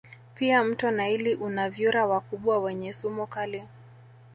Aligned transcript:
Pia 0.35 0.63
mto 0.63 0.91
naili 0.91 1.35
una 1.35 1.69
vyura 1.69 2.05
wakubwa 2.07 2.59
wenye 2.59 2.93
sumu 2.93 3.27
kali 3.27 3.63